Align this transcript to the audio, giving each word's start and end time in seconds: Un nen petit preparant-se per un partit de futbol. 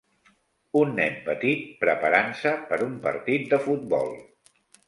Un 0.79 0.95
nen 0.99 1.19
petit 1.27 1.67
preparant-se 1.85 2.57
per 2.73 2.83
un 2.89 2.99
partit 3.07 3.47
de 3.53 3.61
futbol. 3.67 4.13